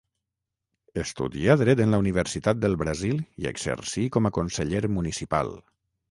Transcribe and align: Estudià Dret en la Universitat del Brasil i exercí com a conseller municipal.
Estudià 1.01 1.55
Dret 1.61 1.81
en 1.83 1.91
la 1.95 1.99
Universitat 2.03 2.63
del 2.63 2.77
Brasil 2.79 3.19
i 3.43 3.49
exercí 3.51 4.05
com 4.17 4.31
a 4.31 4.33
conseller 4.39 4.81
municipal. 4.97 5.53